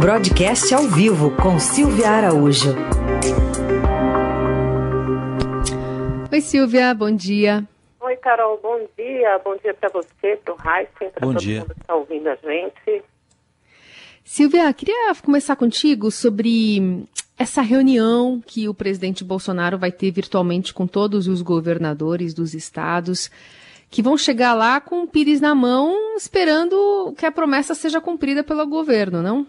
[0.00, 2.74] Broadcast ao vivo com Silvia Araújo.
[6.32, 7.68] Oi, Silvia, bom dia.
[8.00, 9.38] Oi, Carol, bom dia.
[9.44, 11.60] Bom dia para você, para o Heisen, para todo dia.
[11.60, 13.04] mundo que está ouvindo a gente.
[14.24, 17.06] Silvia, queria começar contigo sobre
[17.38, 23.30] essa reunião que o presidente Bolsonaro vai ter virtualmente com todos os governadores dos estados,
[23.90, 28.42] que vão chegar lá com o pires na mão, esperando que a promessa seja cumprida
[28.42, 29.46] pelo governo, não?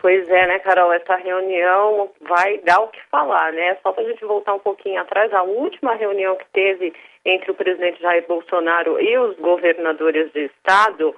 [0.00, 0.92] Pois é, né, Carol?
[0.94, 3.76] Essa reunião vai dar o que falar, né?
[3.82, 7.54] Só para a gente voltar um pouquinho atrás, a última reunião que teve entre o
[7.54, 11.14] presidente Jair Bolsonaro e os governadores de estado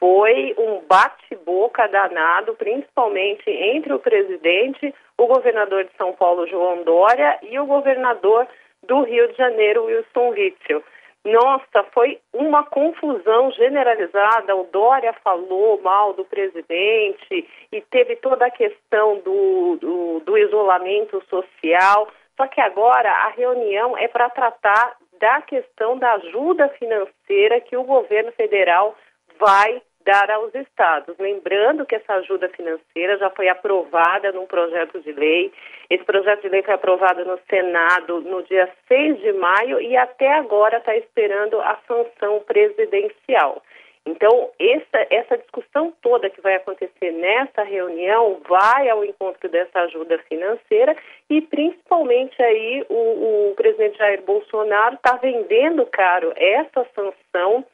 [0.00, 7.38] foi um bate-boca danado, principalmente entre o presidente, o governador de São Paulo, João Dória,
[7.42, 8.48] e o governador
[8.82, 10.82] do Rio de Janeiro, Wilson Witzel.
[11.24, 14.54] Nossa, foi uma confusão generalizada.
[14.54, 21.22] O Dória falou mal do presidente e teve toda a questão do, do, do isolamento
[21.30, 22.08] social.
[22.36, 27.84] Só que agora a reunião é para tratar da questão da ajuda financeira que o
[27.84, 28.94] governo federal
[29.38, 31.16] vai dar aos estados.
[31.18, 35.52] Lembrando que essa ajuda financeira já foi aprovada num projeto de lei.
[35.90, 40.32] Esse projeto de lei foi aprovado no Senado no dia 6 de maio e até
[40.34, 43.62] agora está esperando a sanção presidencial.
[44.06, 50.18] Então, essa, essa discussão toda que vai acontecer nessa reunião vai ao encontro dessa ajuda
[50.28, 50.94] financeira
[51.30, 57.64] e, principalmente, aí o, o presidente Jair Bolsonaro está vendendo caro essa sanção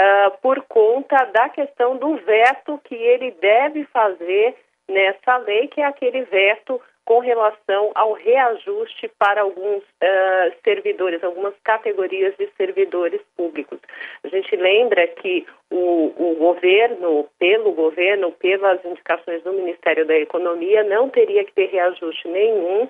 [0.00, 4.56] uh, por conta da questão do veto que ele deve fazer
[4.88, 11.54] nessa lei, que é aquele veto com relação ao reajuste para alguns uh, servidores, algumas
[11.64, 13.80] categorias de servidores públicos.
[14.22, 20.84] A gente lembra que o, o, governo, pelo governo, pelas indicações do Ministério da Economia,
[20.84, 22.88] não teria que ter reajuste nenhum.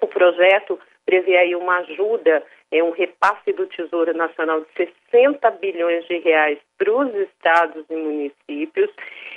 [0.00, 6.06] O projeto prevê aí uma ajuda é um repasse do Tesouro Nacional de 60 bilhões
[6.06, 8.90] de reais para os estados e municípios.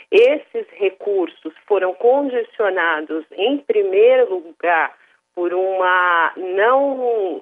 [0.10, 4.96] Esses recursos foram condicionados, em primeiro lugar,
[5.36, 7.42] por uma não, uh,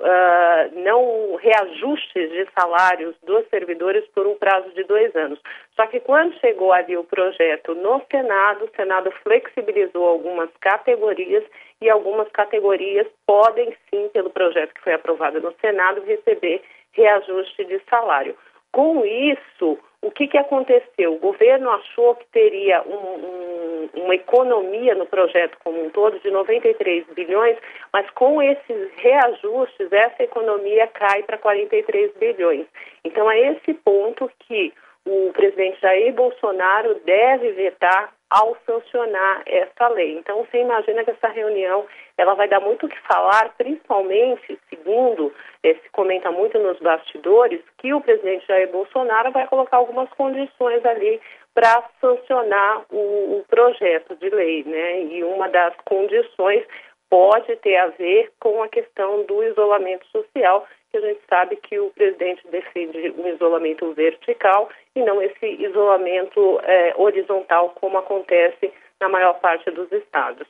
[0.73, 5.39] não reajustes de salários dos servidores por um prazo de dois anos.
[5.75, 11.43] Só que quando chegou ali o projeto no Senado, o Senado flexibilizou algumas categorias
[11.79, 17.79] e algumas categorias podem sim, pelo projeto que foi aprovado no Senado, receber reajuste de
[17.89, 18.35] salário.
[18.71, 21.13] Com isso, o que, que aconteceu?
[21.13, 26.29] O governo achou que teria um, um, uma economia no projeto como um todo de
[26.29, 27.57] 93 bilhões,
[27.91, 32.65] mas com esses reajustes, essa economia cai para 43 bilhões.
[33.05, 34.73] Então, é esse ponto que
[35.05, 40.17] o presidente Jair Bolsonaro deve vetar ao sancionar essa lei.
[40.17, 41.85] Então, você imagina que essa reunião
[42.17, 47.61] ela vai dar muito o que falar, principalmente, segundo eh, se comenta muito nos bastidores,
[47.77, 51.19] que o presidente Jair Bolsonaro vai colocar algumas condições ali
[51.53, 55.03] para sancionar o, o projeto de lei, né?
[55.03, 56.65] E uma das condições
[57.09, 61.79] pode ter a ver com a questão do isolamento social, que a gente sabe que
[61.79, 69.09] o presidente defende um isolamento vertical e não esse isolamento é, horizontal, como acontece na
[69.09, 70.47] maior parte dos estados.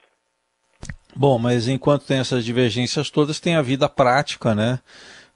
[1.15, 4.79] Bom, mas enquanto tem essas divergências todas, tem a vida prática, né?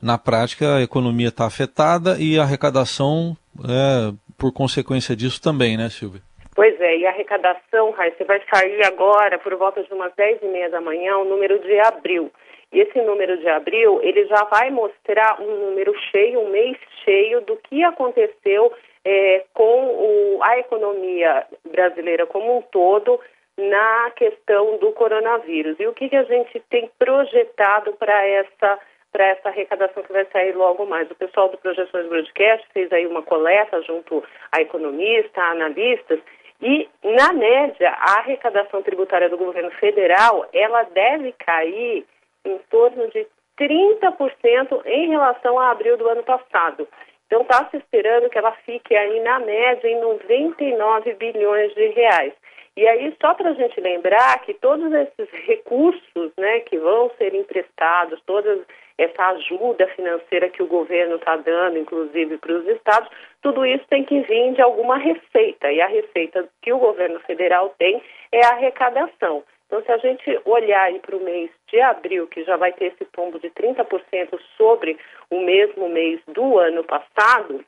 [0.01, 5.89] Na prática, a economia está afetada e a arrecadação, é, por consequência disso, também, né,
[5.89, 6.21] Silvia?
[6.55, 10.47] Pois é, e a arrecadação, Raíssa, vai sair agora, por volta de umas 10 e
[10.47, 12.31] meia da manhã, o número de abril.
[12.71, 17.41] E esse número de abril, ele já vai mostrar um número cheio, um mês cheio
[17.41, 18.73] do que aconteceu
[19.05, 23.19] é, com o, a economia brasileira como um todo
[23.57, 25.79] na questão do coronavírus.
[25.79, 28.79] E o que, que a gente tem projetado para essa
[29.09, 31.09] para essa arrecadação que vai sair logo mais.
[31.09, 36.19] O pessoal do Projeções Broadcast fez aí uma coleta junto a economistas, a analistas,
[36.61, 42.05] e, na média, a arrecadação tributária do governo federal, ela deve cair
[42.43, 43.27] em torno de
[43.59, 46.87] 30% em relação a abril do ano passado.
[47.27, 52.33] Então, está se esperando que ela fique aí, na média, em 99 bilhões de reais.
[52.77, 57.33] E aí, só para a gente lembrar que todos esses recursos né, que vão ser
[57.33, 58.59] emprestados, toda
[58.95, 63.09] essa ajuda financeira que o governo está dando, inclusive para os estados,
[63.41, 65.71] tudo isso tem que vir de alguma receita.
[65.71, 67.99] E a receita que o governo federal tem
[68.31, 69.43] é a arrecadação.
[69.65, 73.05] Então, se a gente olhar para o mês de abril, que já vai ter esse
[73.05, 74.99] tombo de 30% sobre
[75.31, 77.65] o mesmo mês do ano passado,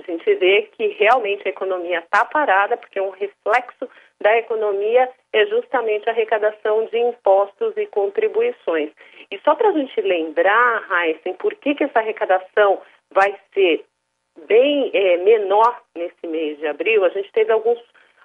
[0.00, 3.88] a gente vê que realmente a economia está parada, porque um reflexo
[4.20, 8.90] da economia é justamente a arrecadação de impostos e contribuições.
[9.30, 13.84] E só para a gente lembrar, Heisen, por que, que essa arrecadação vai ser
[14.46, 17.78] bem é, menor nesse mês de abril, a gente teve alguns,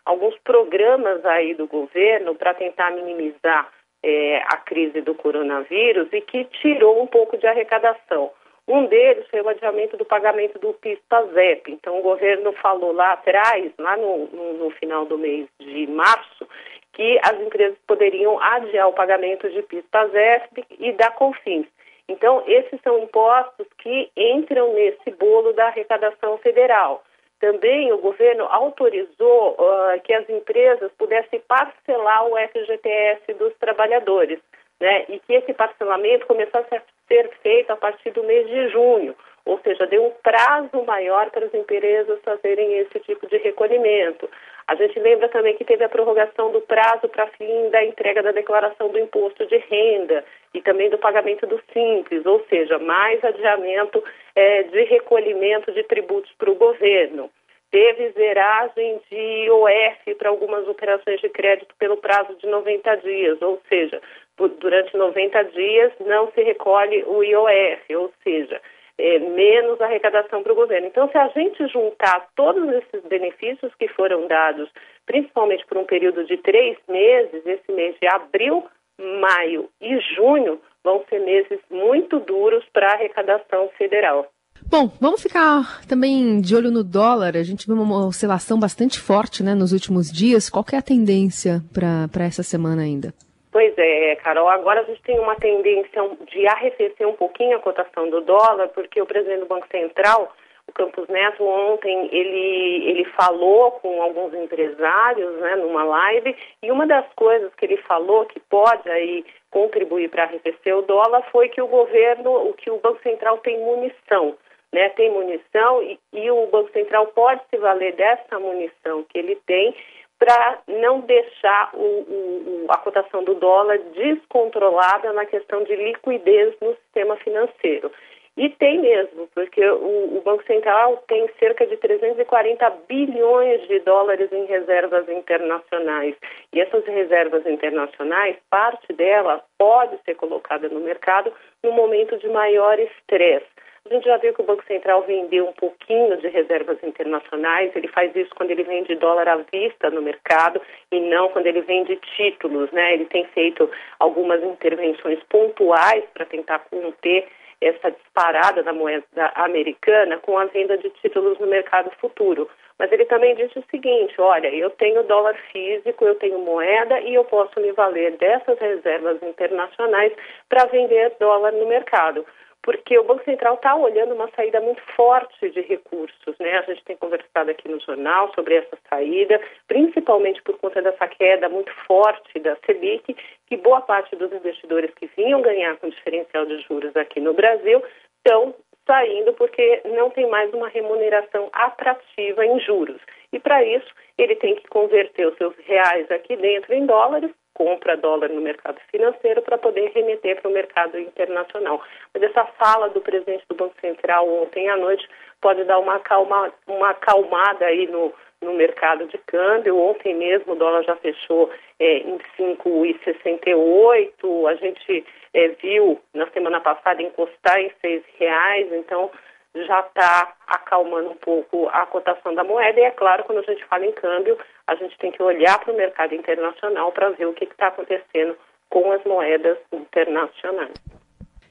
[0.06, 3.72] alguns programas aí do governo para tentar minimizar
[4.04, 8.32] é, a crise do coronavírus e que tirou um pouco de arrecadação.
[8.72, 11.74] Um deles foi o adiamento do pagamento do PIS-PASEP.
[11.74, 16.48] Então, o governo falou lá atrás, lá no, no, no, final do mês de março,
[16.94, 21.68] que as empresas poderiam adiar o pagamento de PIS-PASEP e da CONFINS.
[22.08, 27.04] Então, esses são impostos que entram nesse bolo da arrecadação federal.
[27.42, 34.40] Também o governo autorizou uh, que as empresas pudessem parcelar o FGTS dos trabalhadores,
[34.80, 35.04] né?
[35.10, 36.82] E que esse parcelamento começasse a
[37.12, 39.14] ser feito a partir do mês de junho,
[39.44, 44.30] ou seja, deu um prazo maior para as empresas fazerem esse tipo de recolhimento.
[44.68, 48.32] A gente lembra também que teve a prorrogação do prazo para fim da entrega da
[48.32, 50.24] declaração do imposto de renda
[50.54, 54.02] e também do pagamento do simples, ou seja, mais adiamento
[54.36, 57.30] é, de recolhimento de tributos para o governo.
[57.72, 63.62] Teve zeragem de IOF para algumas operações de crédito pelo prazo de 90 dias, ou
[63.68, 64.02] seja,
[64.48, 68.62] durante 90 dias não se recolhe o IOF, ou seja,
[68.98, 70.88] é, menos arrecadação para o governo.
[70.88, 74.70] Então, se a gente juntar todos esses benefícios que foram dados,
[75.06, 78.64] principalmente por um período de três meses, esse mês de abril,
[79.00, 84.28] maio e junho, vão ser meses muito duros para a arrecadação federal.
[84.70, 87.36] Bom, vamos ficar também de olho no dólar.
[87.36, 90.50] A gente viu uma oscilação bastante forte né, nos últimos dias.
[90.50, 93.14] Qual é a tendência para essa semana ainda?
[93.52, 94.48] Pois é, Carol.
[94.48, 96.02] Agora a gente tem uma tendência
[96.32, 100.34] de arrefecer um pouquinho a cotação do dólar, porque o presidente do Banco Central,
[100.68, 106.34] o Campos Neto, ontem ele, ele falou com alguns empresários né, numa live,
[106.64, 111.22] e uma das coisas que ele falou que pode aí contribuir para arrefecer o dólar
[111.30, 114.36] foi que o governo, o que o Banco Central tem munição.
[114.72, 119.36] Né, tem munição e, e o Banco Central pode se valer dessa munição que ele
[119.46, 119.76] tem
[120.22, 126.76] para não deixar o, o, a cotação do dólar descontrolada na questão de liquidez no
[126.76, 127.92] sistema financeiro.
[128.38, 134.32] E tem mesmo, porque o, o, Banco Central tem cerca de 340 bilhões de dólares
[134.32, 136.16] em reservas internacionais.
[136.54, 141.34] E essas reservas internacionais, parte dela pode ser colocada no mercado
[141.64, 143.50] no momento de maior estresse.
[143.90, 147.88] A gente já viu que o Banco Central vendeu um pouquinho de reservas internacionais, ele
[147.88, 150.62] faz isso quando ele vende dólar à vista no mercado
[150.92, 152.94] e não quando ele vende títulos, né?
[152.94, 153.70] Ele tem feito
[154.00, 157.28] algumas intervenções pontuais para tentar conter
[157.60, 162.48] essa disparada da moeda americana com a venda de títulos no mercado futuro.
[162.78, 167.16] Mas ele também disse o seguinte: olha, eu tenho dólar físico, eu tenho moeda e
[167.16, 170.14] eu posso me valer dessas reservas internacionais
[170.48, 172.26] para vender dólar no mercado
[172.64, 176.36] porque o Banco Central está olhando uma saída muito forte de recursos.
[176.40, 176.60] Né?
[176.60, 181.50] A gente tem conversado aqui no jornal sobre essa saída, principalmente por conta dessa queda
[181.50, 183.16] muito forte da Selic,
[183.48, 187.84] que boa parte dos investidores que vinham ganhar com diferencial de juros aqui no Brasil
[188.18, 188.54] estão
[188.86, 193.02] saindo porque não tem mais uma remuneração atrativa em juros.
[193.32, 193.88] E para isso,
[194.18, 198.80] ele tem que converter os seus reais aqui dentro em dólares compra dólar no mercado
[198.92, 201.82] financeiro para poder remeter para o mercado internacional.
[202.14, 205.08] Mas essa fala do presidente do Banco Central ontem à noite
[205.40, 209.78] pode dar uma, calma, uma acalmada aí no, no mercado de câmbio.
[209.78, 214.50] Ontem mesmo o dólar já fechou é, em 5,68.
[214.50, 218.72] A gente é, viu na semana passada encostar em R$ reais.
[218.74, 219.12] Então
[219.56, 222.80] já está acalmando um pouco a cotação da moeda.
[222.80, 225.74] E é claro, quando a gente fala em câmbio, a gente tem que olhar para
[225.74, 228.36] o mercado internacional para ver o que está acontecendo
[228.70, 230.74] com as moedas internacionais.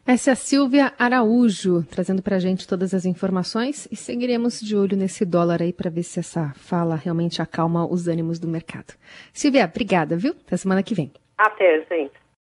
[0.07, 4.75] Essa é a Silvia Araújo, trazendo para a gente todas as informações e seguiremos de
[4.75, 8.95] olho nesse dólar aí para ver se essa fala realmente acalma os ânimos do mercado.
[9.33, 10.33] Silvia, obrigada, viu?
[10.33, 11.13] Até semana que vem.
[11.39, 12.20] Até, gente.